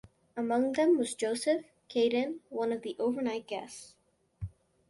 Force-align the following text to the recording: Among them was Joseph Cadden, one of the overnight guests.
Among 0.35 0.71
them 0.73 0.97
was 0.97 1.13
Joseph 1.13 1.63
Cadden, 1.87 2.39
one 2.49 2.71
of 2.73 2.81
the 2.81 2.95
overnight 2.97 3.45
guests. 3.45 3.93